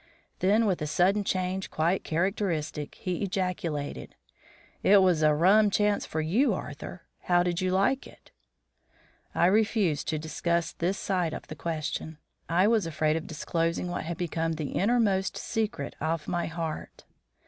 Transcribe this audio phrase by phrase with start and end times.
[0.39, 4.15] Then with a sudden change quite characteristic, he ejaculated,
[4.81, 7.03] "It was a rum chance for you, Arthur.
[7.25, 8.31] How did you like it?"
[9.35, 12.17] I refused to discuss this side of the question.
[12.49, 17.05] I was afraid of disclosing what had become the inner most secret of my heart.